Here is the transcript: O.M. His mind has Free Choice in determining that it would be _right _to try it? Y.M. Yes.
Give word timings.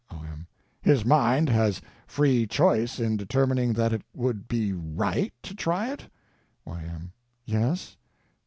O.M. 0.09 0.47
His 0.81 1.05
mind 1.05 1.47
has 1.49 1.79
Free 2.07 2.47
Choice 2.47 2.99
in 2.99 3.17
determining 3.17 3.73
that 3.73 3.93
it 3.93 4.01
would 4.15 4.47
be 4.47 4.71
_right 4.71 5.31
_to 5.43 5.55
try 5.55 5.91
it? 5.91 6.09
Y.M. 6.65 7.11
Yes. 7.45 7.97